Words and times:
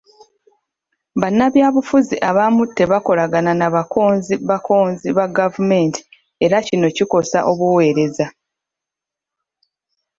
Bannabyabufuzi 1.21 2.15
abamu 2.29 2.63
tebakolagana 2.77 3.51
na 3.59 3.67
bakonzi 3.75 4.33
bakonzi 4.49 5.07
ba 5.17 5.25
gavumenti 5.37 6.01
era 6.45 6.57
kino 6.67 6.87
kikosa 6.95 7.39
obuweereza. 7.51 8.25